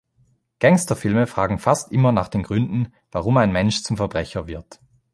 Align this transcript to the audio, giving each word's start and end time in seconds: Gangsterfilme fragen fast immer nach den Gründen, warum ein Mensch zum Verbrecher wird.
Gangsterfilme 0.57 1.27
fragen 1.27 1.59
fast 1.59 1.91
immer 1.91 2.11
nach 2.11 2.27
den 2.27 2.41
Gründen, 2.41 2.91
warum 3.11 3.37
ein 3.37 3.51
Mensch 3.51 3.83
zum 3.83 3.97
Verbrecher 3.97 4.47
wird. 4.47 4.79